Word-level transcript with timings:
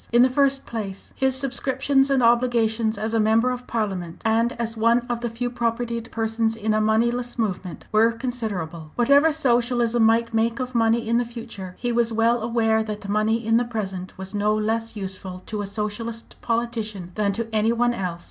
In 0.11 0.23
the 0.23 0.31
first 0.31 0.65
place, 0.65 1.13
his 1.15 1.35
subscriptions 1.35 2.09
and 2.09 2.23
obligations 2.23 2.97
as 2.97 3.13
a 3.13 3.19
member 3.19 3.51
of 3.51 3.67
Parliament, 3.67 4.19
and 4.25 4.53
as 4.53 4.75
one 4.75 5.01
of 5.07 5.19
the 5.21 5.29
few 5.29 5.47
propertied 5.51 6.09
persons 6.11 6.55
in 6.55 6.73
a 6.73 6.81
moneyless 6.81 7.37
movement, 7.37 7.85
were 7.91 8.11
considerable. 8.11 8.89
Whatever 8.95 9.31
Socialism 9.31 10.01
might 10.03 10.33
make 10.33 10.59
of 10.59 10.73
money 10.73 11.07
in 11.07 11.17
the 11.17 11.23
future, 11.23 11.75
he 11.77 11.91
was 11.91 12.11
well 12.11 12.41
aware 12.41 12.81
that 12.81 13.07
money 13.09 13.45
in 13.45 13.57
the 13.57 13.63
present 13.63 14.17
was 14.17 14.33
no 14.33 14.55
less 14.55 14.95
useful 14.95 15.37
to 15.45 15.61
a 15.61 15.67
Socialist 15.67 16.35
politician 16.41 17.11
than 17.13 17.31
to 17.33 17.47
any 17.53 17.71
one 17.71 17.93
else. 17.93 18.19